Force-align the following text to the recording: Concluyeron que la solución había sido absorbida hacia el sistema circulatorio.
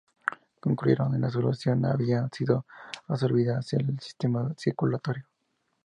Concluyeron 0.59 1.11
que 1.11 1.19
la 1.19 1.29
solución 1.29 1.85
había 1.85 2.27
sido 2.29 2.65
absorbida 3.07 3.59
hacia 3.59 3.77
el 3.77 3.99
sistema 3.99 4.51
circulatorio. 4.57 5.27